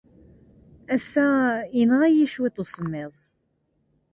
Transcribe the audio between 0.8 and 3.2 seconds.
Ass-a, yenɣa-iyi cwiṭ usemmiḍ.